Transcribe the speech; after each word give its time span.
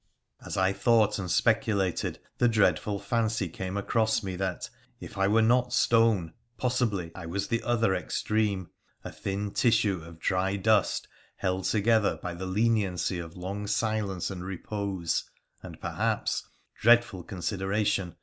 As 0.43 0.57
I 0.57 0.73
thought 0.73 1.19
and 1.19 1.29
speculated, 1.29 2.17
the 2.39 2.47
dreadful 2.47 2.97
fancy 2.97 3.47
came 3.47 3.77
across 3.77 4.23
me 4.23 4.35
that, 4.37 4.67
if 4.99 5.15
I 5.15 5.27
were 5.27 5.43
not 5.43 5.73
stone, 5.73 6.33
possibly 6.57 7.11
I 7.13 7.27
was 7.27 7.49
the 7.49 7.61
other 7.61 7.93
extreme— 7.93 8.71
a 9.05 9.11
thin 9.11 9.51
tissue 9.51 10.01
of 10.03 10.17
dry 10.17 10.55
dust 10.55 11.07
held 11.35 11.65
together 11.65 12.17
by 12.19 12.33
the 12.33 12.47
leniency 12.47 13.19
of 13.19 13.37
long 13.37 13.67
silence 13.67 14.31
and 14.31 14.43
repose, 14.43 15.29
and 15.61 15.79
perhaps— 15.79 16.49
dreadful 16.81 17.21
consideration 17.21 18.15